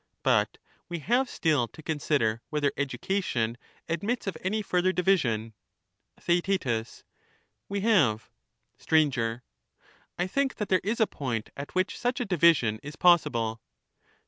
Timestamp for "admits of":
3.87-4.35